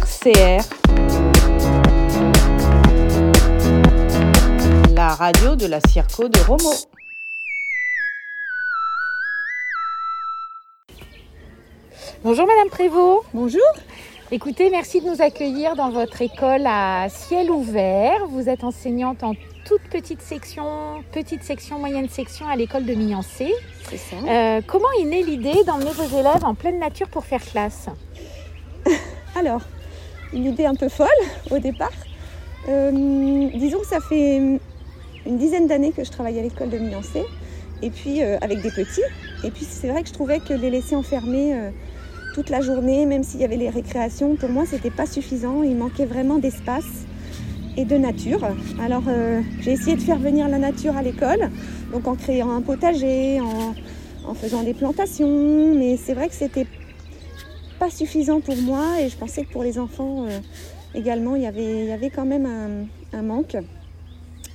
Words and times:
RCR, 0.00 0.62
la 4.94 5.08
radio 5.08 5.56
de 5.56 5.66
la 5.66 5.78
Circo 5.80 6.28
de 6.28 6.38
Romo. 6.40 6.72
Bonjour 12.24 12.46
Madame 12.46 12.70
Prévost. 12.70 13.26
Bonjour. 13.34 13.60
Écoutez, 14.30 14.70
merci 14.70 15.02
de 15.02 15.06
nous 15.10 15.20
accueillir 15.20 15.76
dans 15.76 15.90
votre 15.90 16.22
école 16.22 16.66
à 16.66 17.08
ciel 17.10 17.50
ouvert. 17.50 18.26
Vous 18.28 18.48
êtes 18.48 18.64
enseignante 18.64 19.22
en 19.22 19.34
toute 19.66 19.82
petite 19.90 20.22
section, 20.22 21.04
petite 21.12 21.42
section, 21.42 21.78
moyenne 21.78 22.08
section 22.08 22.48
à 22.48 22.56
l'école 22.56 22.86
de 22.86 22.94
Miancé. 22.94 23.52
C'est 23.90 23.98
ça. 23.98 24.16
Euh, 24.16 24.62
comment 24.66 24.88
est 24.98 25.04
née 25.04 25.22
l'idée 25.22 25.62
d'emmener 25.66 25.92
vos 25.92 26.18
élèves 26.18 26.44
en 26.44 26.54
pleine 26.54 26.78
nature 26.78 27.08
pour 27.08 27.26
faire 27.26 27.42
classe? 27.42 27.88
Alors, 29.36 29.60
une 30.32 30.44
idée 30.46 30.66
un 30.66 30.74
peu 30.74 30.88
folle 30.88 31.08
au 31.50 31.58
départ. 31.58 31.92
Euh, 32.68 32.90
disons 33.54 33.78
que 33.80 33.86
ça 33.86 34.00
fait 34.00 34.36
une 34.36 35.38
dizaine 35.38 35.66
d'années 35.66 35.92
que 35.92 36.04
je 36.04 36.10
travaille 36.10 36.38
à 36.38 36.42
l'école 36.42 36.70
de 36.70 36.78
Miancé, 36.78 37.24
et 37.82 37.90
puis 37.90 38.22
euh, 38.22 38.36
avec 38.40 38.62
des 38.62 38.70
petits. 38.70 39.02
Et 39.44 39.50
puis 39.50 39.64
c'est 39.68 39.88
vrai 39.88 40.02
que 40.02 40.08
je 40.08 40.12
trouvais 40.12 40.40
que 40.40 40.52
les 40.52 40.70
laisser 40.70 40.94
enfermés 40.94 41.54
euh, 41.54 41.70
toute 42.34 42.50
la 42.50 42.60
journée, 42.60 43.06
même 43.06 43.22
s'il 43.22 43.40
y 43.40 43.44
avait 43.44 43.56
les 43.56 43.70
récréations, 43.70 44.36
pour 44.36 44.50
moi 44.50 44.64
c'était 44.66 44.90
pas 44.90 45.06
suffisant. 45.06 45.62
Il 45.62 45.76
manquait 45.76 46.06
vraiment 46.06 46.38
d'espace 46.38 47.06
et 47.76 47.84
de 47.84 47.96
nature. 47.96 48.46
Alors 48.82 49.04
j'ai 49.60 49.72
essayé 49.72 49.96
de 49.96 50.02
faire 50.02 50.18
venir 50.18 50.48
la 50.48 50.58
nature 50.58 50.96
à 50.96 51.02
l'école, 51.02 51.50
donc 51.92 52.06
en 52.06 52.14
créant 52.14 52.50
un 52.50 52.60
potager, 52.60 53.40
en, 53.40 53.74
en 54.28 54.34
faisant 54.34 54.62
des 54.62 54.74
plantations, 54.74 55.74
mais 55.74 55.96
c'est 55.96 56.14
vrai 56.14 56.28
que 56.28 56.34
c'était 56.34 56.66
pas 57.80 57.90
suffisant 57.90 58.40
pour 58.40 58.56
moi 58.58 59.00
et 59.00 59.08
je 59.08 59.16
pensais 59.16 59.42
que 59.42 59.50
pour 59.50 59.62
les 59.62 59.78
enfants 59.78 60.26
euh, 60.28 60.38
également 60.94 61.34
il 61.34 61.42
y, 61.42 61.46
avait, 61.46 61.84
il 61.84 61.86
y 61.86 61.92
avait 61.92 62.10
quand 62.10 62.26
même 62.26 62.88
un, 63.14 63.22
manque. 63.22 63.56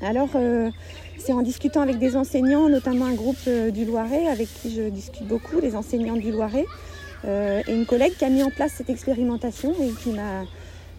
Alors 0.04 0.30
euh, 0.36 0.70
c'est 1.18 1.34
en 1.34 1.42
discutant 1.42 1.82
avec 1.82 1.98
des 1.98 2.16
enseignants, 2.16 2.70
notamment 2.70 3.06
un 3.06 3.16
groupe 3.16 3.48
euh, 3.48 3.72
du 3.72 3.84
Loiret 3.84 4.28
avec 4.28 4.48
qui 4.62 4.76
je 4.76 4.84
discute 4.84 5.28
beaucoup, 5.28 5.60
les 5.60 5.76
enseignants 5.76 6.18
du 6.18 6.32
Loiret, 6.32 6.66
et 7.28 7.74
une 7.74 7.88
collègue 7.88 8.14
qui 8.20 8.24
a 8.24 8.30
mis 8.30 8.44
en 8.44 8.52
place 8.52 8.74
cette 8.78 8.92
expérimentation 8.92 9.74
et 9.82 9.90
qui 10.04 10.12
m'a 10.12 10.44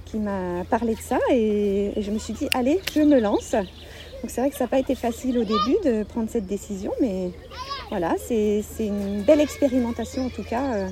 qui 0.06 0.18
m'a 0.18 0.64
parlé 0.68 0.96
de 0.96 1.00
ça 1.00 1.20
et, 1.30 1.92
et 1.96 2.02
je 2.02 2.10
me 2.10 2.18
suis 2.18 2.32
dit 2.32 2.48
allez 2.52 2.80
je 2.92 3.02
me 3.02 3.20
lance. 3.20 3.52
Donc 3.52 4.30
c'est 4.30 4.40
vrai 4.40 4.50
que 4.50 4.56
ça 4.56 4.64
n'a 4.64 4.68
pas 4.68 4.80
été 4.80 4.96
facile 4.96 5.38
au 5.38 5.44
début 5.44 5.78
de 5.84 6.02
prendre 6.02 6.28
cette 6.28 6.46
décision, 6.46 6.90
mais 7.00 7.30
voilà, 7.90 8.16
c'est 8.18 8.64
une 8.80 9.22
belle 9.22 9.40
expérimentation 9.40 10.26
en 10.26 10.30
tout 10.30 10.42
cas 10.42 10.88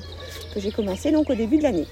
que 0.54 0.60
j'ai 0.60 0.70
commencé 0.70 1.10
donc 1.10 1.28
au 1.30 1.34
début 1.34 1.58
de 1.58 1.64
l'année. 1.64 1.86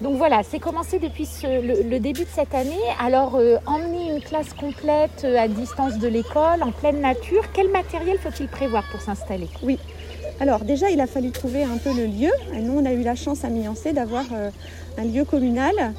Donc 0.00 0.16
voilà, 0.16 0.42
c'est 0.42 0.58
commencé 0.58 0.98
depuis 0.98 1.24
ce- 1.24 1.46
le, 1.46 1.88
le 1.88 2.00
début 2.00 2.22
de 2.24 2.34
cette 2.34 2.54
année. 2.54 2.84
Alors, 3.00 3.36
euh, 3.36 3.58
emmener 3.66 4.10
une 4.14 4.20
classe 4.20 4.52
complète 4.52 5.22
euh, 5.24 5.38
à 5.38 5.46
distance 5.46 5.98
de 5.98 6.08
l'école, 6.08 6.62
en 6.62 6.72
pleine 6.72 7.00
nature, 7.00 7.44
quel 7.52 7.70
matériel 7.70 8.18
faut-il 8.18 8.48
prévoir 8.48 8.82
pour 8.90 9.00
s'installer? 9.00 9.48
Alors 10.40 10.64
déjà, 10.64 10.90
il 10.90 11.00
a 11.00 11.06
fallu 11.06 11.30
trouver 11.30 11.62
un 11.62 11.78
peu 11.78 11.92
le 11.94 12.06
lieu. 12.06 12.32
Et 12.56 12.60
nous, 12.60 12.76
on 12.80 12.84
a 12.84 12.92
eu 12.92 13.02
la 13.02 13.14
chance 13.14 13.44
à 13.44 13.50
Miancé 13.50 13.92
d'avoir 13.92 14.24
euh, 14.32 14.50
un 14.98 15.04
lieu 15.04 15.24
communal 15.24 15.94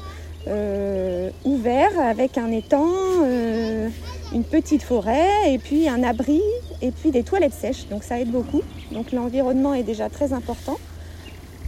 euh, 0.46 1.30
ouvert 1.44 1.98
avec 1.98 2.36
un 2.36 2.50
étang, 2.50 2.92
euh, 3.24 3.88
une 4.34 4.44
petite 4.44 4.82
forêt 4.82 5.52
et 5.52 5.58
puis 5.58 5.88
un 5.88 6.02
abri 6.02 6.42
et 6.82 6.90
puis 6.90 7.10
des 7.10 7.22
toilettes 7.22 7.54
sèches. 7.54 7.88
Donc 7.88 8.04
ça 8.04 8.20
aide 8.20 8.30
beaucoup. 8.30 8.60
Donc 8.92 9.12
l'environnement 9.12 9.72
est 9.72 9.84
déjà 9.84 10.10
très 10.10 10.34
important. 10.34 10.76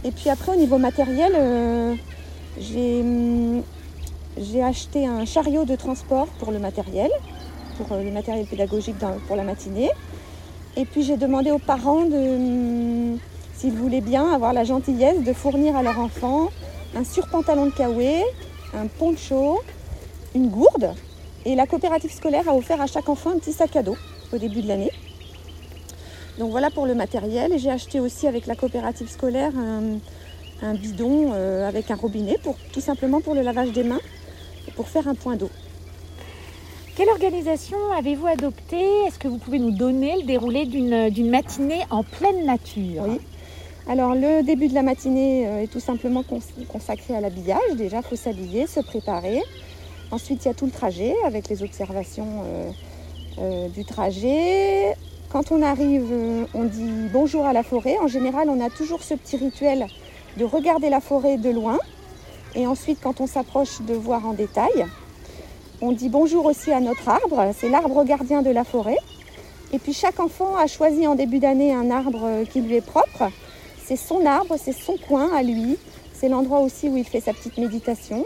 Et 0.03 0.11
puis 0.11 0.29
après, 0.29 0.53
au 0.53 0.55
niveau 0.55 0.77
matériel, 0.77 1.33
euh, 1.35 1.95
j'ai 2.57 3.01
hum, 3.01 3.63
j'ai 4.37 4.63
acheté 4.63 5.05
un 5.05 5.25
chariot 5.25 5.65
de 5.65 5.75
transport 5.75 6.27
pour 6.39 6.51
le 6.51 6.59
matériel, 6.59 7.11
pour 7.77 7.91
euh, 7.91 8.03
le 8.03 8.11
matériel 8.11 8.45
pédagogique 8.45 8.95
pour 9.27 9.35
la 9.35 9.43
matinée. 9.43 9.89
Et 10.77 10.85
puis 10.85 11.03
j'ai 11.03 11.17
demandé 11.17 11.51
aux 11.51 11.59
parents 11.59 12.03
hum, 12.03 13.17
s'ils 13.53 13.73
voulaient 13.73 14.01
bien 14.01 14.31
avoir 14.31 14.53
la 14.53 14.63
gentillesse 14.63 15.21
de 15.21 15.33
fournir 15.33 15.75
à 15.75 15.83
leur 15.83 15.99
enfant 15.99 16.49
un 16.95 17.03
surpantalon 17.03 17.65
de 17.65 17.71
kawaii, 17.71 18.23
un 18.73 18.87
poncho, 18.87 19.59
une 20.33 20.49
gourde. 20.49 20.93
Et 21.45 21.55
la 21.55 21.67
coopérative 21.67 22.13
scolaire 22.13 22.47
a 22.47 22.55
offert 22.55 22.81
à 22.81 22.87
chaque 22.87 23.09
enfant 23.09 23.31
un 23.31 23.39
petit 23.39 23.53
sac 23.53 23.75
à 23.75 23.83
dos 23.83 23.97
au 24.31 24.37
début 24.37 24.61
de 24.61 24.67
l'année. 24.67 24.91
Donc 26.39 26.51
voilà 26.51 26.71
pour 26.71 26.85
le 26.87 26.95
matériel. 26.95 27.53
Et 27.53 27.59
j'ai 27.59 27.69
acheté 27.69 27.99
aussi 27.99 28.25
avec 28.27 28.47
la 28.47 28.55
coopérative 28.55 29.09
scolaire 29.09 29.51
un, 29.55 29.99
un 30.67 30.73
bidon 30.73 31.31
euh, 31.33 31.67
avec 31.67 31.91
un 31.91 31.95
robinet, 31.95 32.37
pour, 32.41 32.55
tout 32.73 32.81
simplement 32.81 33.21
pour 33.21 33.35
le 33.35 33.41
lavage 33.41 33.71
des 33.71 33.83
mains 33.83 34.01
et 34.67 34.71
pour 34.71 34.87
faire 34.87 35.07
un 35.07 35.15
point 35.15 35.35
d'eau. 35.35 35.49
Quelle 36.95 37.09
organisation 37.09 37.77
avez-vous 37.97 38.27
adoptée? 38.27 38.89
Est-ce 39.05 39.19
que 39.19 39.27
vous 39.27 39.37
pouvez 39.37 39.59
nous 39.59 39.71
donner 39.71 40.17
le 40.17 40.23
déroulé 40.23 40.65
d'une 40.65 41.29
matinée 41.29 41.81
en 41.91 42.03
pleine 42.03 42.45
nature? 42.45 43.03
Oui. 43.07 43.19
Alors 43.87 44.13
le 44.15 44.43
début 44.43 44.67
de 44.67 44.73
la 44.73 44.83
matinée 44.83 45.47
euh, 45.47 45.63
est 45.63 45.67
tout 45.67 45.79
simplement 45.79 46.23
cons- 46.23 46.41
consacré 46.67 47.15
à 47.15 47.21
l'habillage. 47.21 47.75
Déjà, 47.75 47.97
il 47.97 48.03
faut 48.03 48.15
s'habiller, 48.15 48.67
se 48.67 48.81
préparer. 48.81 49.41
Ensuite, 50.11 50.43
il 50.43 50.47
y 50.47 50.51
a 50.51 50.53
tout 50.53 50.65
le 50.65 50.71
trajet 50.71 51.13
avec 51.25 51.49
les 51.49 51.63
observations 51.63 52.43
euh, 52.43 52.71
euh, 53.39 53.67
du 53.69 53.85
trajet. 53.85 54.95
Quand 55.31 55.51
on 55.51 55.61
arrive, 55.61 56.07
euh, 56.11 56.45
on 56.55 56.63
dit 56.63 57.07
bonjour 57.13 57.45
à 57.45 57.53
la 57.53 57.61
forêt. 57.61 57.97
En 58.01 58.07
général, 58.07 58.49
on 58.49 58.59
a 58.59 58.71
toujours 58.71 59.03
ce 59.03 59.13
petit 59.13 59.37
rituel 59.37 59.85
de 60.37 60.43
regarder 60.43 60.89
la 60.89 61.01
forêt 61.01 61.37
de 61.37 61.51
loin. 61.51 61.77
Et 62.55 62.65
ensuite, 62.65 62.97
quand 63.01 63.21
on 63.21 63.27
s'approche, 63.27 63.81
de 63.81 63.93
voir 63.93 64.25
en 64.25 64.33
détail. 64.33 64.87
On 65.81 65.91
dit 65.91 66.09
bonjour 66.09 66.45
aussi 66.45 66.71
à 66.71 66.79
notre 66.79 67.07
arbre. 67.07 67.51
C'est 67.55 67.69
l'arbre 67.69 68.03
gardien 68.05 68.41
de 68.41 68.49
la 68.49 68.63
forêt. 68.63 68.97
Et 69.71 69.77
puis 69.77 69.93
chaque 69.93 70.19
enfant 70.19 70.57
a 70.57 70.65
choisi 70.65 71.05
en 71.05 71.13
début 71.13 71.37
d'année 71.37 71.75
un 71.75 71.91
arbre 71.91 72.43
qui 72.51 72.61
lui 72.61 72.75
est 72.75 72.85
propre. 72.85 73.29
C'est 73.85 73.97
son 73.97 74.25
arbre, 74.25 74.55
c'est 74.57 74.73
son 74.73 74.97
coin 74.97 75.31
à 75.35 75.43
lui. 75.43 75.77
C'est 76.11 76.27
l'endroit 76.27 76.61
aussi 76.61 76.89
où 76.89 76.97
il 76.97 77.05
fait 77.05 77.21
sa 77.21 77.33
petite 77.33 77.59
méditation. 77.59 78.25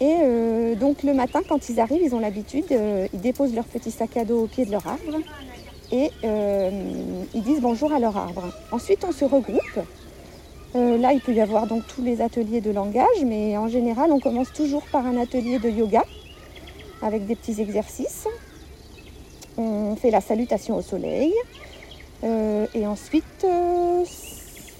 Et 0.00 0.18
euh, 0.22 0.76
donc 0.76 1.02
le 1.02 1.14
matin, 1.14 1.40
quand 1.48 1.68
ils 1.68 1.80
arrivent, 1.80 2.02
ils 2.02 2.14
ont 2.14 2.20
l'habitude, 2.20 2.66
euh, 2.70 3.08
ils 3.12 3.20
déposent 3.20 3.54
leur 3.54 3.64
petit 3.64 3.90
sac 3.90 4.16
à 4.16 4.24
dos 4.24 4.44
au 4.44 4.46
pied 4.46 4.64
de 4.64 4.70
leur 4.70 4.86
arbre 4.86 5.18
et 5.90 6.10
euh, 6.24 6.70
ils 7.34 7.42
disent 7.42 7.60
bonjour 7.60 7.92
à 7.92 7.98
leur 7.98 8.16
arbre. 8.16 8.44
Ensuite, 8.72 9.04
on 9.08 9.12
se 9.12 9.24
regroupe. 9.24 9.80
Euh, 10.76 10.98
là, 10.98 11.12
il 11.12 11.20
peut 11.20 11.32
y 11.32 11.40
avoir 11.40 11.66
donc 11.66 11.86
tous 11.86 12.02
les 12.02 12.20
ateliers 12.20 12.60
de 12.60 12.70
langage, 12.70 13.24
mais 13.24 13.56
en 13.56 13.68
général, 13.68 14.12
on 14.12 14.20
commence 14.20 14.52
toujours 14.52 14.84
par 14.92 15.06
un 15.06 15.16
atelier 15.16 15.58
de 15.58 15.70
yoga 15.70 16.04
avec 17.00 17.26
des 17.26 17.36
petits 17.36 17.60
exercices. 17.60 18.26
On 19.56 19.96
fait 19.96 20.10
la 20.10 20.20
salutation 20.20 20.76
au 20.76 20.82
soleil. 20.82 21.32
Euh, 22.24 22.66
et 22.74 22.86
ensuite, 22.86 23.46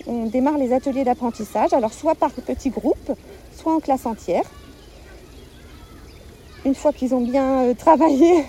on 0.06 0.26
démarre 0.26 0.58
les 0.58 0.72
ateliers 0.72 1.04
d'apprentissage, 1.04 1.72
alors 1.72 1.92
soit 1.92 2.14
par 2.14 2.32
petits 2.32 2.70
groupes, 2.70 3.12
soit 3.56 3.72
en 3.72 3.80
classe 3.80 4.04
entière. 4.04 4.44
Une 6.64 6.74
fois 6.74 6.92
qu'ils 6.92 7.14
ont 7.14 7.20
bien 7.20 7.72
travaillé, 7.78 8.44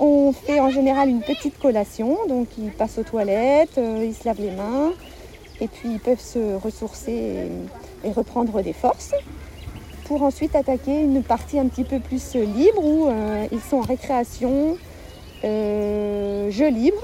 on 0.00 0.32
fait 0.32 0.60
en 0.60 0.70
général 0.70 1.08
une 1.08 1.20
petite 1.20 1.58
collation, 1.58 2.18
donc 2.28 2.48
ils 2.58 2.70
passent 2.70 2.98
aux 2.98 3.04
toilettes, 3.04 3.78
euh, 3.78 4.04
ils 4.04 4.14
se 4.14 4.24
lavent 4.24 4.40
les 4.40 4.50
mains, 4.50 4.92
et 5.60 5.68
puis 5.68 5.90
ils 5.92 6.00
peuvent 6.00 6.20
se 6.20 6.56
ressourcer 6.56 7.48
et, 8.04 8.10
reprendre 8.10 8.60
des 8.62 8.72
forces, 8.72 9.12
pour 10.06 10.22
ensuite 10.22 10.54
attaquer 10.54 11.00
une 11.00 11.22
partie 11.22 11.58
un 11.58 11.66
petit 11.68 11.84
peu 11.84 11.98
plus 12.00 12.34
libre 12.34 12.84
où 12.84 13.08
euh, 13.08 13.46
ils 13.50 13.60
sont 13.60 13.78
en 13.78 13.80
récréation, 13.82 14.76
euh, 15.44 16.50
jeux 16.50 16.68
libres. 16.68 16.96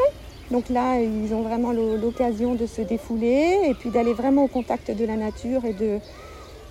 Donc 0.50 0.68
là, 0.68 1.00
ils 1.00 1.32
ont 1.32 1.42
vraiment 1.42 1.72
l'o- 1.72 1.96
l'occasion 1.96 2.54
de 2.54 2.66
se 2.66 2.82
défouler 2.82 3.60
et 3.68 3.74
puis 3.74 3.90
d'aller 3.90 4.12
vraiment 4.12 4.44
au 4.44 4.48
contact 4.48 4.90
de 4.90 5.04
la 5.06 5.16
nature 5.16 5.64
et 5.64 5.72
de 5.72 6.00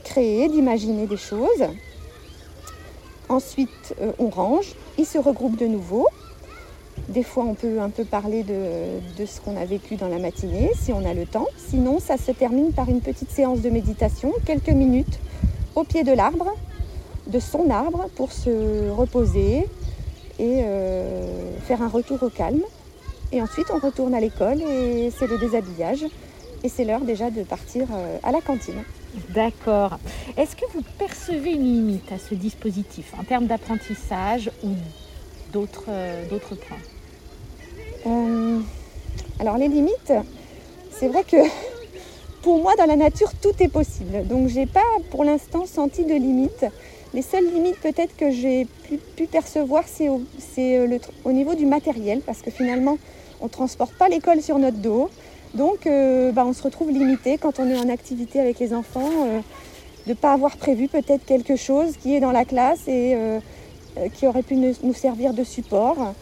créer, 0.03 0.49
d'imaginer 0.49 1.07
des 1.07 1.17
choses. 1.17 1.63
Ensuite, 3.29 3.95
euh, 4.01 4.11
on 4.17 4.29
range, 4.29 4.73
ils 4.97 5.05
se 5.05 5.19
regroupent 5.19 5.57
de 5.57 5.67
nouveau. 5.67 6.07
Des 7.09 7.21
fois, 7.21 7.43
on 7.45 7.53
peut 7.53 7.79
un 7.79 7.89
peu 7.89 8.03
parler 8.03 8.43
de, 8.43 9.25
ce 9.25 9.39
qu'on 9.39 9.55
a 9.55 9.65
vécu 9.65 9.95
dans 9.95 10.07
la 10.07 10.17
matinée, 10.17 10.71
si 10.75 10.91
on 10.91 11.05
a 11.05 11.13
le 11.13 11.25
temps. 11.25 11.47
Sinon, 11.57 11.99
ça 11.99 12.17
se 12.17 12.31
termine 12.31 12.73
par 12.73 12.89
une 12.89 13.01
petite 13.01 13.31
séance 13.31 13.61
de 13.61 13.69
méditation, 13.69 14.33
quelques 14.45 14.69
minutes, 14.69 15.19
au 15.75 15.83
pied 15.83 16.03
de 16.03 16.11
l'arbre, 16.11 16.55
de 17.27 17.39
son 17.39 17.69
arbre, 17.69 18.09
pour 18.15 18.31
se 18.31 18.89
reposer 18.89 19.67
et 20.39 20.61
euh, 20.63 21.57
faire 21.61 21.81
un 21.83 21.87
retour 21.87 22.21
au 22.23 22.29
calme. 22.29 22.63
Et 23.31 23.41
ensuite, 23.41 23.67
on 23.71 23.77
retourne 23.77 24.15
à 24.15 24.19
l'école 24.19 24.61
et 24.61 25.11
c'est 25.17 25.27
le 25.27 25.37
déshabillage. 25.37 26.05
Et 26.63 26.69
c'est 26.69 26.83
l'heure 26.83 27.01
déjà 27.01 27.29
de 27.29 27.43
partir 27.43 27.87
euh, 27.93 28.17
à 28.23 28.31
la 28.31 28.41
cantine. 28.41 28.83
D'accord. 29.29 29.97
Est-ce 30.37 30.55
que 30.55 30.65
vous 30.73 30.83
percevez 30.97 31.51
une 31.53 31.63
limite 31.63 32.11
à 32.11 32.17
ce 32.17 32.35
dispositif 32.35 33.13
en 33.19 33.23
termes 33.23 33.47
d'apprentissage 33.47 34.51
ou 34.63 34.69
d'autres 35.51 35.85
euh, 35.89 36.25
points? 36.39 36.77
Euh, 38.05 38.59
alors 39.39 39.57
les 39.57 39.67
limites, 39.67 40.13
c'est 40.91 41.07
vrai 41.07 41.23
que 41.23 41.37
pour 42.41 42.61
moi, 42.61 42.75
dans 42.75 42.85
la 42.85 42.95
nature, 42.95 43.31
tout 43.41 43.53
est 43.59 43.67
possible. 43.67 44.25
Donc, 44.27 44.47
j'ai 44.47 44.65
pas 44.65 44.85
pour 45.11 45.23
l'instant 45.23 45.65
senti 45.65 46.05
de 46.05 46.13
limite. 46.13 46.65
Les 47.13 47.21
seules 47.21 47.45
limites 47.51 47.79
peut-être 47.81 48.15
que 48.15 48.31
j'ai 48.31 48.67
pu, 49.15 49.25
percevoir, 49.25 49.83
c'est 49.87 50.09
au, 50.09 50.21
au, 51.25 51.31
niveau 51.31 51.55
du 51.55 51.65
matériel, 51.65 52.21
parce 52.25 52.41
que 52.41 52.51
finalement, 52.51 52.97
on 53.41 53.45
ne 53.45 53.49
transporte 53.49 53.93
pas 53.95 54.09
l'école 54.09 54.41
sur 54.41 54.59
notre 54.59 54.77
dos. 54.77 55.09
Donc, 55.53 55.87
euh, 55.87 56.31
bah, 56.31 56.45
on 56.45 56.53
se 56.53 56.63
retrouve 56.63 56.91
limité 56.91 57.37
quand 57.37 57.59
on 57.59 57.67
est 57.69 57.77
en 57.77 57.89
activité 57.89 58.39
avec 58.39 58.59
les 58.59 58.73
enfants, 58.73 59.09
euh, 59.25 59.39
de 60.05 60.09
ne 60.09 60.13
pas 60.13 60.33
avoir 60.33 60.57
prévu 60.57 60.87
peut-être 60.87 61.25
quelque 61.25 61.55
chose 61.55 61.97
qui 61.97 62.15
est 62.15 62.19
dans 62.19 62.31
la 62.31 62.45
classe 62.45 62.87
et 62.87 63.15
euh, 63.15 63.39
qui 64.13 64.27
aurait 64.27 64.43
pu 64.43 64.55
nous 64.55 64.93
servir 64.93 65.33
de 65.33 65.43
support. 65.43 66.13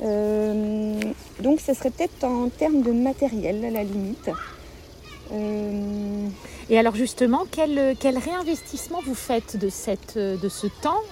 donc, 0.00 1.60
ce 1.60 1.74
serait 1.74 1.90
peut-être 1.90 2.24
en 2.24 2.48
termes 2.48 2.82
de 2.82 2.92
matériel, 2.92 3.60
la 3.72 3.82
limite. 3.82 4.30
Et 6.70 6.78
alors 6.78 6.94
justement, 6.94 7.44
quel, 7.50 7.96
quel, 7.98 8.16
réinvestissement 8.16 9.00
vous 9.04 9.16
faites 9.16 9.56
de, 9.56 9.68
cette, 9.68 10.16
de 10.16 10.48
ce 10.48 10.68
temps 10.68 11.02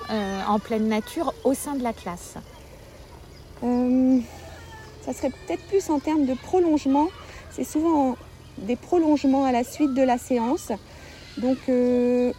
en 0.48 0.58
pleine 0.60 0.88
nature 0.88 1.34
au 1.42 1.52
sein 1.52 1.74
de 1.74 1.82
la 1.82 1.92
classe? 1.92 2.34
Ça 3.60 5.12
serait 5.12 5.30
peut-être 5.30 5.62
plus 5.66 5.90
en 5.90 5.98
termes 5.98 6.24
de 6.24 6.34
prolongement 6.34 7.08
c'est 7.54 7.64
souvent 7.64 8.16
des 8.58 8.76
prolongements 8.76 9.44
à 9.44 9.52
la 9.52 9.64
suite 9.64 9.94
de 9.94 10.02
la 10.02 10.18
séance. 10.18 10.72
Donc 11.38 11.58
euh, 11.68 12.32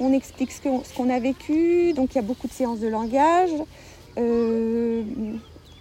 on 0.00 0.12
explique 0.12 0.52
ce 0.52 0.94
qu'on 0.94 1.10
a 1.10 1.18
vécu, 1.18 1.92
donc 1.92 2.14
il 2.14 2.16
y 2.16 2.18
a 2.18 2.22
beaucoup 2.22 2.46
de 2.46 2.52
séances 2.52 2.80
de 2.80 2.88
langage. 2.88 3.50
Euh, 4.18 5.02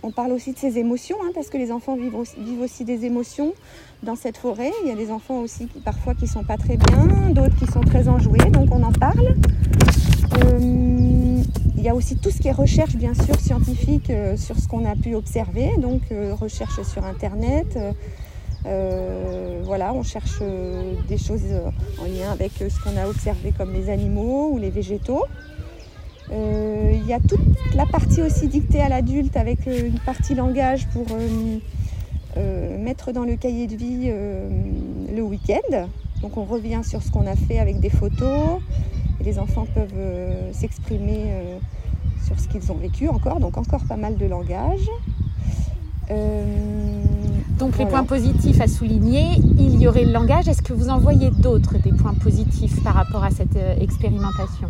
on 0.03 0.11
parle 0.11 0.31
aussi 0.31 0.53
de 0.53 0.57
ses 0.57 0.77
émotions, 0.77 1.17
hein, 1.23 1.31
parce 1.33 1.49
que 1.49 1.57
les 1.57 1.71
enfants 1.71 1.95
vivent 1.95 2.15
aussi, 2.61 2.85
des 2.85 3.05
émotions 3.05 3.53
dans 4.03 4.15
cette 4.15 4.37
forêt. 4.37 4.71
Il 4.83 4.89
y 4.89 4.91
a 4.91 4.95
des 4.95 5.11
enfants 5.11 5.39
aussi 5.39 5.67
qui 5.67 5.79
parfois 5.79 6.13
qui 6.13 6.27
sont 6.27 6.43
pas 6.43 6.57
très 6.57 6.77
bien, 6.77 7.31
d'autres 7.31 7.57
qui 7.57 7.65
sont 7.65 7.81
très 7.81 8.07
enjoués, 8.07 8.49
donc 8.51 8.69
on 8.71 8.83
en 8.83 8.91
parle. 8.91 9.35
Euh, 10.43 11.41
il 11.77 11.83
y 11.83 11.89
a 11.89 11.95
aussi 11.95 12.17
tout 12.17 12.31
ce 12.31 12.39
qui 12.39 12.47
est 12.47 12.53
recherche, 12.53 12.95
bien 12.95 13.13
sûr, 13.13 13.39
scientifique 13.39 14.11
sur 14.35 14.57
ce 14.57 14.67
qu'on 14.67 14.85
a 14.85 14.95
pu 14.95 15.15
observer, 15.15 15.71
donc 15.77 16.01
recherche 16.39 16.81
sur 16.83 17.05
Internet, 17.05 17.77
euh, 18.65 19.61
voilà, 19.63 19.93
on 19.93 20.03
cherche 20.03 20.39
euh, 20.41 20.93
des 21.07 21.17
choses 21.17 21.41
euh, 21.51 21.69
en 22.01 22.05
lien 22.05 22.31
avec 22.31 22.51
ce 22.57 22.83
qu'on 22.83 22.97
a 22.97 23.07
observé 23.07 23.53
comme 23.57 23.73
les 23.73 23.89
animaux 23.89 24.49
ou 24.51 24.57
les 24.57 24.69
végétaux. 24.69 25.23
Il 26.29 27.05
y 27.07 27.13
a 27.13 27.19
toute 27.21 27.39
la 27.73 27.85
partie 27.85 28.21
aussi 28.21 28.49
dictée 28.49 28.81
à 28.81 28.89
l'adulte 28.89 29.37
avec 29.37 29.65
une 29.65 29.97
partie 29.99 30.35
langage 30.35 30.85
pour 30.89 31.05
mettre 32.35 33.13
dans 33.13 33.23
le 33.23 33.37
cahier 33.37 33.65
de 33.65 33.77
vie 33.77 34.11
le 35.15 35.21
week-end. 35.21 35.87
Donc 36.21 36.35
on 36.35 36.43
revient 36.43 36.81
sur 36.83 37.01
ce 37.01 37.11
qu'on 37.11 37.25
a 37.27 37.37
fait 37.37 37.59
avec 37.59 37.79
des 37.79 37.89
photos. 37.89 38.59
Les 39.23 39.39
enfants 39.39 39.65
peuvent 39.73 40.51
s'exprimer 40.51 41.31
sur 42.25 42.37
ce 42.37 42.49
qu'ils 42.49 42.73
ont 42.73 42.77
vécu 42.77 43.07
encore, 43.07 43.39
donc 43.39 43.57
encore 43.57 43.85
pas 43.85 43.95
mal 43.95 44.17
de 44.17 44.25
langage. 44.25 44.89
Donc 47.57 47.77
les 47.79 47.87
points 47.87 48.03
positifs 48.03 48.61
à 48.61 48.67
souligner, 48.67 49.25
il 49.57 49.81
y 49.81 49.87
aurait 49.87 50.05
le 50.05 50.11
langage. 50.11 50.47
Est-ce 50.47 50.61
que 50.61 50.73
vous 50.73 50.89
en 50.89 50.99
voyez 50.99 51.31
d'autres, 51.31 51.79
des 51.79 51.91
points 51.91 52.13
positifs 52.13 52.83
par 52.83 52.93
rapport 52.93 53.23
à 53.23 53.31
cette 53.31 53.55
euh, 53.55 53.79
expérimentation? 53.79 54.69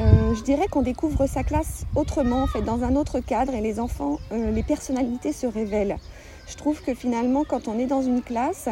Euh, 0.00 0.34
je 0.34 0.42
dirais 0.42 0.66
qu'on 0.70 0.82
découvre 0.82 1.26
sa 1.26 1.44
classe 1.44 1.86
autrement, 1.94 2.42
en 2.42 2.46
fait, 2.46 2.60
dans 2.60 2.82
un 2.82 2.94
autre 2.96 3.20
cadre, 3.20 3.54
et 3.54 3.62
les 3.62 3.80
enfants, 3.80 4.18
euh, 4.32 4.50
les 4.50 4.62
personnalités 4.62 5.32
se 5.32 5.46
révèlent. 5.46 5.96
Je 6.46 6.56
trouve 6.56 6.82
que 6.82 6.92
finalement, 6.92 7.44
quand 7.48 7.68
on 7.68 7.78
est 7.78 7.86
dans 7.86 8.02
une 8.02 8.20
classe, 8.20 8.68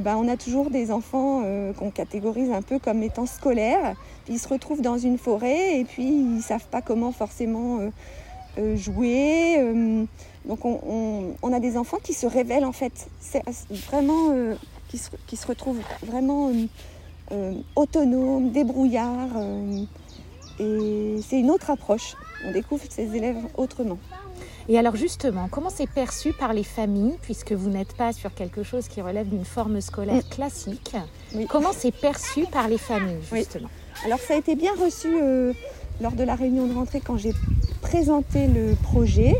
bah, 0.00 0.16
on 0.16 0.26
a 0.28 0.38
toujours 0.38 0.70
des 0.70 0.90
enfants 0.90 1.42
qu'on 1.76 1.90
catégorise 1.90 2.50
un 2.50 2.62
peu 2.62 2.78
comme 2.78 3.02
étant 3.02 3.26
scolaires. 3.26 3.94
Ils 4.30 4.38
se 4.38 4.48
retrouvent 4.48 4.80
dans 4.80 4.96
une 4.96 5.18
forêt 5.18 5.78
et 5.78 5.84
puis 5.84 6.06
ils 6.06 6.36
ne 6.36 6.40
savent 6.40 6.68
pas 6.70 6.80
comment 6.80 7.12
forcément 7.12 7.80
jouer. 8.76 10.06
Donc 10.46 10.64
on, 10.64 11.52
a 11.52 11.60
des 11.60 11.76
enfants 11.76 11.98
qui 12.02 12.12
se 12.12 12.26
révèlent 12.26 12.64
en 12.64 12.72
fait, 12.72 13.08
c'est 13.20 13.42
vraiment, 13.70 14.30
euh, 14.32 14.54
qui, 14.88 14.98
se, 14.98 15.46
retrouvent 15.46 15.80
vraiment 16.02 16.48
euh, 16.48 16.66
euh, 17.32 17.54
autonomes, 17.76 18.50
débrouillards. 18.50 19.38
et 20.60 21.16
c'est 21.26 21.40
une 21.40 21.50
autre 21.50 21.70
approche. 21.70 22.14
On 22.44 22.52
découvre 22.52 22.82
ces 22.90 23.16
élèves 23.16 23.38
autrement. 23.56 23.98
Et 24.68 24.78
alors 24.78 24.96
justement, 24.96 25.48
comment 25.50 25.70
c'est 25.70 25.88
perçu 25.88 26.32
par 26.34 26.52
les 26.52 26.64
familles, 26.64 27.16
puisque 27.22 27.52
vous 27.52 27.70
n'êtes 27.70 27.94
pas 27.94 28.12
sur 28.12 28.34
quelque 28.34 28.62
chose 28.62 28.88
qui 28.88 29.00
relève 29.00 29.28
d'une 29.28 29.44
forme 29.44 29.80
scolaire 29.80 30.24
mm. 30.24 30.28
classique? 30.30 30.96
Comment 31.48 31.72
c'est 31.72 31.92
perçu 31.92 32.44
par 32.52 32.68
les 32.68 32.78
familles, 32.78 33.20
justement? 33.32 33.68
Alors 34.04 34.18
ça 34.18 34.34
a 34.34 34.36
été 34.36 34.56
bien 34.56 34.72
reçu 34.74 35.08
lors 36.00 36.12
de 36.12 36.22
la 36.22 36.34
réunion 36.34 36.66
de 36.66 36.74
rentrée 36.74 37.00
quand 37.00 37.16
j'ai 37.16 37.32
présenté 37.80 38.46
le 38.46 38.74
projet. 38.82 39.34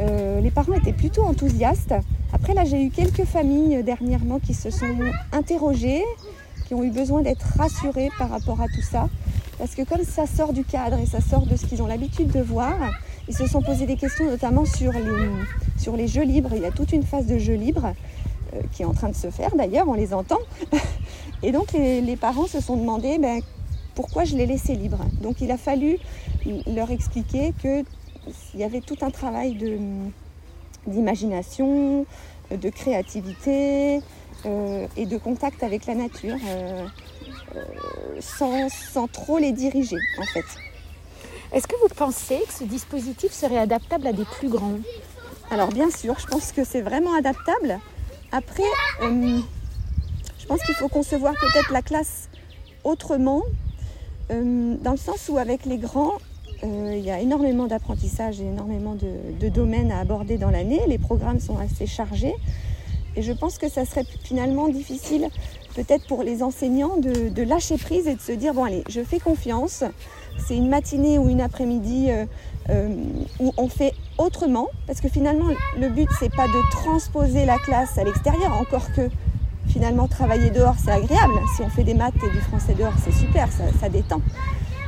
Euh, 0.00 0.40
les 0.40 0.50
parents 0.50 0.74
étaient 0.74 0.92
plutôt 0.92 1.22
enthousiastes. 1.22 1.94
Après, 2.32 2.54
là, 2.54 2.64
j'ai 2.64 2.82
eu 2.82 2.90
quelques 2.90 3.24
familles 3.24 3.82
dernièrement 3.82 4.40
qui 4.40 4.54
se 4.54 4.70
sont 4.70 4.96
interrogées, 5.32 6.02
qui 6.66 6.74
ont 6.74 6.82
eu 6.82 6.90
besoin 6.90 7.22
d'être 7.22 7.46
rassurées 7.56 8.10
par 8.18 8.30
rapport 8.30 8.60
à 8.60 8.66
tout 8.66 8.82
ça. 8.82 9.08
Parce 9.58 9.74
que 9.74 9.82
comme 9.82 10.02
ça 10.02 10.26
sort 10.26 10.52
du 10.52 10.64
cadre 10.64 10.98
et 10.98 11.06
ça 11.06 11.20
sort 11.20 11.46
de 11.46 11.56
ce 11.56 11.66
qu'ils 11.66 11.80
ont 11.82 11.86
l'habitude 11.86 12.30
de 12.30 12.40
voir, 12.40 12.74
ils 13.28 13.36
se 13.36 13.46
sont 13.46 13.62
posé 13.62 13.86
des 13.86 13.96
questions 13.96 14.26
notamment 14.26 14.64
sur 14.64 14.92
les, 14.92 15.00
sur 15.78 15.96
les 15.96 16.08
jeux 16.08 16.24
libres. 16.24 16.50
Il 16.54 16.62
y 16.62 16.66
a 16.66 16.72
toute 16.72 16.92
une 16.92 17.04
phase 17.04 17.26
de 17.26 17.38
jeux 17.38 17.54
libres 17.54 17.94
euh, 18.54 18.60
qui 18.72 18.82
est 18.82 18.86
en 18.86 18.92
train 18.92 19.08
de 19.08 19.14
se 19.14 19.30
faire 19.30 19.54
d'ailleurs, 19.56 19.88
on 19.88 19.94
les 19.94 20.12
entend. 20.12 20.40
Et 21.42 21.52
donc 21.52 21.72
les, 21.72 22.16
parents 22.16 22.46
se 22.46 22.60
sont 22.60 22.76
demandé 22.76 23.18
ben, 23.18 23.40
pourquoi 23.94 24.24
je 24.24 24.36
les 24.36 24.46
laissais 24.46 24.74
libres. 24.74 25.04
Donc 25.20 25.40
il 25.40 25.50
a 25.50 25.58
fallu 25.58 25.98
leur 26.66 26.90
expliquer 26.90 27.52
que 27.62 27.84
il 28.54 28.60
y 28.60 28.64
avait 28.64 28.80
tout 28.80 28.96
un 29.02 29.10
travail 29.10 29.56
d'imagination, 30.86 32.06
de, 32.50 32.68
créativité 32.70 34.00
euh, 34.46 34.86
et 34.96 35.06
de 35.06 35.16
contact 35.18 35.62
avec 35.62 35.86
la 35.86 35.94
nature 35.94 36.36
euh, 36.46 36.86
euh, 37.56 37.62
sans, 38.20 38.68
sans, 38.68 39.08
trop 39.08 39.38
les 39.38 39.52
diriger 39.52 39.98
en 40.18 40.24
fait. 40.24 40.44
Est-ce 41.52 41.66
que 41.66 41.76
vous 41.82 41.94
pensez 41.94 42.40
que 42.46 42.52
ce 42.52 42.64
dispositif 42.64 43.32
serait 43.32 43.58
adaptable 43.58 44.06
à 44.06 44.12
des 44.12 44.24
plus 44.24 44.48
grands? 44.48 44.78
Alors 45.50 45.68
bien 45.68 45.90
sûr, 45.90 46.18
je 46.18 46.26
pense 46.26 46.52
que 46.52 46.64
c'est 46.64 46.80
vraiment 46.80 47.14
adaptable. 47.14 47.78
Après, 48.32 48.62
je 49.00 50.46
pense 50.46 50.62
qu'il 50.64 50.74
faut 50.74 50.88
concevoir 50.88 51.34
peut-être 51.34 51.72
la 51.72 51.82
classe 51.82 52.28
autrement, 52.82 53.42
dans 54.30 54.92
le 54.92 54.96
sens 54.96 55.28
où 55.28 55.38
avec 55.38 55.66
les 55.66 55.78
grands, 55.78 56.14
euh, 56.64 56.94
il 56.96 57.04
y 57.04 57.10
a 57.10 57.20
énormément 57.20 57.66
d'apprentissage 57.66 58.40
et 58.40 58.44
énormément 58.44 58.94
de, 58.94 59.48
domaines 59.48 59.92
à 59.92 60.00
aborder 60.00 60.38
dans 60.38 60.50
l'année. 60.50 60.80
Les 60.86 60.98
programmes 60.98 61.40
sont 61.40 61.58
assez 61.58 61.86
chargés. 61.86 62.34
Et 63.16 63.22
je 63.22 63.32
pense 63.32 63.58
que 63.58 63.68
ça 63.68 63.84
serait 63.84 64.04
finalement 64.24 64.68
difficile, 64.68 65.28
peut-être 65.76 66.06
pour 66.06 66.22
les 66.22 66.42
enseignants, 66.42 66.96
de, 66.96 67.42
lâcher 67.42 67.76
prise 67.76 68.08
et 68.08 68.16
de 68.16 68.20
se 68.20 68.32
dire, 68.32 68.54
bon 68.54 68.64
allez, 68.64 68.82
je 68.88 69.02
fais 69.02 69.20
confiance. 69.20 69.84
C'est 70.48 70.56
une 70.56 70.68
matinée 70.68 71.18
ou 71.18 71.28
une 71.28 71.40
après-midi 71.40 72.06
euh, 72.08 72.24
euh, 72.70 72.88
où 73.38 73.52
on 73.56 73.68
fait 73.68 73.92
autrement. 74.18 74.68
Parce 74.86 75.00
que 75.00 75.08
finalement, 75.08 75.46
le 75.78 75.88
but, 75.90 76.08
c'est 76.18 76.34
pas 76.34 76.48
de 76.48 76.70
transposer 76.72 77.44
la 77.44 77.58
classe 77.58 77.98
à 77.98 78.04
l'extérieur, 78.04 78.52
encore 78.58 78.90
que 78.94 79.08
finalement, 79.74 80.06
travailler 80.06 80.50
dehors, 80.50 80.76
c'est 80.78 80.92
agréable. 80.92 81.34
Si 81.56 81.62
on 81.62 81.68
fait 81.68 81.82
des 81.82 81.94
maths 81.94 82.14
et 82.24 82.30
du 82.30 82.40
français 82.42 82.74
dehors, 82.74 82.92
c'est 83.04 83.12
super, 83.12 83.48
ça 83.50 83.88
détend. 83.88 84.20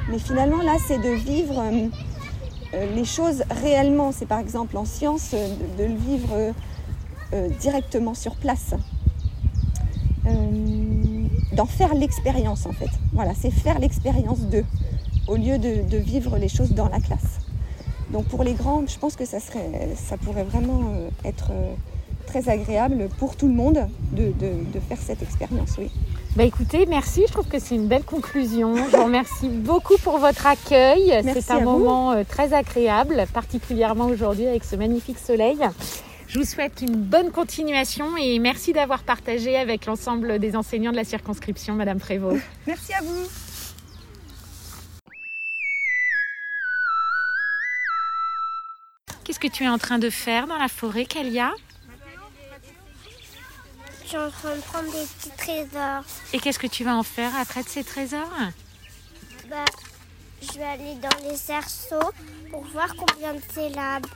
Mais 0.08 0.20
finalement, 0.20 0.62
là, 0.62 0.76
c'est 0.86 0.98
de 0.98 1.08
vivre 1.08 1.58
euh, 1.58 1.88
euh, 2.74 2.94
les 2.94 3.04
choses 3.04 3.42
réellement. 3.62 4.12
C'est 4.12 4.26
par 4.26 4.38
exemple 4.38 4.76
en 4.76 4.84
science 4.84 5.32
euh, 5.34 5.48
de, 5.76 5.84
le 5.84 5.96
vivre 5.96 6.54
directement 7.60 8.14
sur 8.14 8.36
place. 8.36 8.74
D'en 11.52 11.66
faire 11.66 11.92
l'expérience 11.94 12.66
en 12.66 12.72
fait. 12.72 12.90
Voilà, 13.12 13.32
c'est 13.34 13.50
faire 13.50 13.80
l'expérience 13.80 14.42
d'eux 14.42 14.64
au 15.26 15.34
lieu 15.34 15.58
de, 15.58 15.96
vivre 15.96 16.38
les 16.38 16.48
choses 16.48 16.72
dans 16.72 16.88
la 16.88 17.00
classe. 17.00 17.40
Donc 18.12 18.26
pour 18.26 18.44
les 18.44 18.54
grands, 18.54 18.86
je 18.86 18.96
pense 18.96 19.16
que 19.16 19.24
ça, 19.24 19.40
serait, 19.40 19.88
ça 19.96 20.16
pourrait 20.16 20.44
vraiment 20.44 20.82
être 21.24 21.50
très 22.26 22.48
agréable 22.48 23.08
pour 23.18 23.36
tout 23.36 23.48
le 23.48 23.54
monde 23.54 23.88
de, 24.12 24.32
de 24.38 24.80
faire 24.88 24.98
cette 25.00 25.22
expérience, 25.22 25.76
oui. 25.78 25.90
Bah 26.36 26.44
écoutez, 26.44 26.84
merci. 26.84 27.22
Je 27.26 27.32
trouve 27.32 27.48
que 27.48 27.58
c'est 27.58 27.76
une 27.76 27.88
belle 27.88 28.04
conclusion. 28.04 28.76
Je 28.76 28.94
vous 28.94 29.04
remercie 29.04 29.48
beaucoup 29.48 29.96
pour 30.04 30.18
votre 30.18 30.46
accueil. 30.46 31.18
C'est 31.32 31.50
un 31.50 31.60
moment 31.60 32.12
euh, 32.12 32.24
très 32.28 32.52
agréable, 32.52 33.24
particulièrement 33.32 34.04
aujourd'hui 34.04 34.46
avec 34.46 34.62
ce 34.62 34.76
magnifique 34.76 35.18
soleil. 35.18 35.56
Je 36.28 36.38
vous 36.38 36.44
souhaite 36.44 36.82
une 36.82 36.96
bonne 36.96 37.30
continuation 37.30 38.18
et 38.18 38.38
merci 38.38 38.74
d'avoir 38.74 39.02
partagé 39.02 39.56
avec 39.56 39.86
l'ensemble 39.86 40.38
des 40.38 40.56
enseignants 40.56 40.90
de 40.90 40.96
la 40.96 41.04
circonscription, 41.04 41.72
Madame 41.72 41.98
Prévost. 41.98 42.42
Merci 42.66 42.92
à 42.92 43.00
vous. 43.00 43.26
Qu'est-ce 49.24 49.40
que 49.40 49.48
tu 49.48 49.64
es 49.64 49.68
en 49.68 49.78
train 49.78 49.98
de 49.98 50.10
faire 50.10 50.46
dans 50.46 50.58
la 50.58 50.68
forêt, 50.68 51.06
Kalia? 51.06 51.52
Je 54.06 54.10
suis 54.10 54.18
en 54.18 54.30
train 54.30 54.54
de 54.56 54.60
prendre 54.62 54.90
des 54.92 55.04
petits 55.06 55.30
trésors. 55.36 56.04
Et 56.32 56.38
qu'est-ce 56.38 56.58
que 56.58 56.66
tu 56.66 56.84
vas 56.84 56.94
en 56.94 57.02
faire 57.02 57.30
après 57.36 57.62
de 57.62 57.68
ces 57.68 57.84
trésors 57.84 58.30
Bah, 59.50 59.64
je 60.42 60.58
vais 60.58 60.64
aller 60.64 60.94
dans 60.96 61.28
les 61.28 61.36
cerceaux 61.36 62.10
pour 62.50 62.62
voir 62.66 62.88
combien 62.96 63.34
de 63.34 63.40
syllabes. 63.52 64.06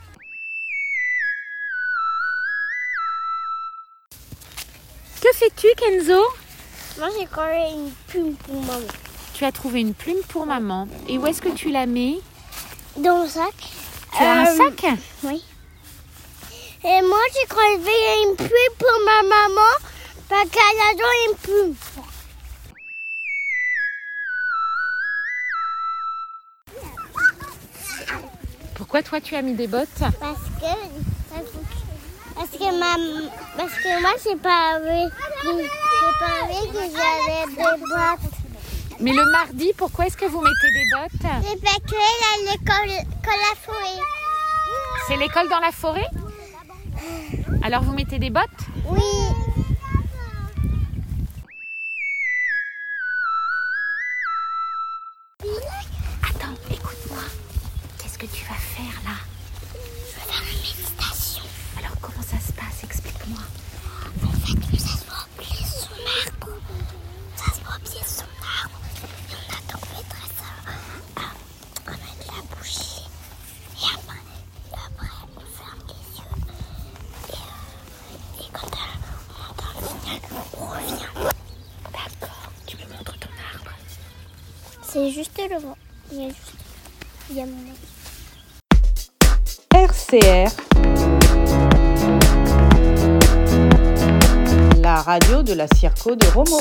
Que 5.21 5.29
fais-tu, 5.35 5.67
Kenzo? 5.77 6.21
Moi, 6.99 7.09
j'ai 7.19 7.27
collé 7.27 7.71
une 7.75 7.91
plume 8.09 8.35
pour 8.37 8.55
maman. 8.63 8.87
Tu 9.35 9.45
as 9.45 9.53
trouvé 9.53 9.81
une 9.81 9.95
plume 9.95 10.21
pour 10.29 10.47
maman. 10.47 10.89
Et 11.09 11.19
où 11.19 11.27
est-ce 11.27 11.43
que 11.43 11.49
tu 11.51 11.71
la 11.71 11.87
mets? 11.87 12.19
Dans 12.97 13.23
le 13.23 13.29
sac. 13.29 13.55
Tu 14.17 14.23
as 14.23 14.33
un 14.33 14.47
Euh, 14.47 14.57
sac? 14.57 14.87
Oui. 15.25 15.43
Et 16.83 17.03
moi, 17.03 17.19
j'ai 17.35 17.47
crevé 17.47 17.93
une 18.25 18.37
plume 18.37 18.75
pour 18.79 19.05
ma 19.05 19.23
maman 19.23 19.71
parce 20.31 20.49
qu'elle 20.49 20.81
adore 20.91 21.13
une 21.29 21.37
plume. 21.37 21.75
Pourquoi 28.77 29.03
toi 29.03 29.21
tu 29.21 29.37
as 29.37 29.43
mis 29.43 29.53
des 29.53 29.67
bottes 29.67 29.89
Parce 29.99 30.11
que, 30.11 30.73
parce 32.35 32.51
que, 32.51 32.79
ma, 32.79 32.97
parce 33.59 33.75
que 33.75 34.01
moi, 34.01 34.11
j'ai 34.25 34.37
pas 34.37 34.81
j'ai 34.81 35.61
pas 36.19 36.47
vu 36.49 36.67
que 36.73 36.97
j'avais 36.97 37.47
des 37.47 37.57
bottes. 37.57 38.33
Mais 39.01 39.13
le 39.13 39.31
mardi, 39.33 39.73
pourquoi 39.77 40.07
est-ce 40.07 40.17
que 40.17 40.25
vous 40.25 40.41
mettez 40.41 40.73
des 40.73 40.87
bottes 40.97 41.31
J'ai 41.43 41.53
effectué 41.59 41.97
à 41.99 42.53
l'école 42.53 43.05
que 43.23 43.29
la 43.29 43.55
forêt. 43.61 44.01
C'est 45.07 45.17
l'école 45.19 45.49
dans 45.51 45.61
la 45.61 45.73
forêt 45.73 46.09
Alors 47.63 47.83
vous 47.83 47.93
mettez 47.93 48.19
des 48.19 48.31
bottes? 48.31 48.45
Oui. 48.87 49.01
Attends, 56.23 56.57
écoute-moi. 56.71 57.23
Qu'est-ce 57.99 58.19
que 58.19 58.27
tu 58.27 58.45
vas 58.45 58.55
faire 58.55 59.03
là? 59.05 59.17
Je 59.75 60.15
vais 60.17 60.27
faire 60.33 60.43
une 60.43 60.59
méditation. 60.59 61.45
Alors 61.79 61.97
comment 62.01 62.23
ça 62.23 62.39
se 62.39 62.53
passe? 62.53 62.85
Explique-moi. 62.85 63.43
En 64.25 64.31
fait, 64.33 64.79
ça 64.79 64.97
se 64.99 65.05
voit 65.07 65.25
au 65.25 65.41
pied 65.41 65.65
son 65.65 65.95
arbre. 66.25 66.49
Ça 67.37 67.53
se 67.55 67.61
voit 67.61 67.77
au 67.77 67.81
pied 67.81 68.03
son 68.07 68.29
arbre. 68.63 68.79
Et 69.31 69.35
on 69.35 69.47
attend 69.53 69.81
le 69.87 70.03
trésor 70.09 70.59
à, 71.17 71.19
à 71.87 71.93
mettre 71.93 72.27
la 72.27 72.41
bougie. 72.57 73.05
Et 73.77 73.89
après, 73.95 74.23
et 74.71 74.75
après 74.75 75.13
on 75.37 75.41
ferme 75.57 75.83
les 75.89 76.03
yeux. 76.19 76.33
Et, 77.29 77.33
euh, 77.33 78.43
et 78.43 78.49
quand 78.53 78.73
euh, 78.73 78.77
on 79.31 79.35
entend 79.51 79.71
le 79.81 79.87
signal, 79.87 80.00
on. 80.59 80.71
D'accord, 81.93 82.53
tu 82.67 82.77
me 82.77 82.83
montres 82.93 83.19
ton 83.19 83.29
arbre. 83.55 83.73
C'est 84.83 85.11
juste 85.11 85.39
le 85.39 85.59
vent. 85.59 85.77
Il 86.13 86.23
y 86.23 86.25
a 86.25 86.29
juste. 86.29 86.55
Il 87.31 87.37
y 87.37 87.41
a 87.41 87.47
mon. 87.47 87.57
RCR, 89.73 90.51
la 94.81 94.97
radio 95.03 95.43
de 95.43 95.53
la 95.55 95.67
Circo 95.69 96.17
de 96.17 96.27
Romo. 96.27 96.61